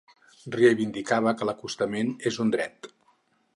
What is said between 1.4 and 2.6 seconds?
que l'acostament és un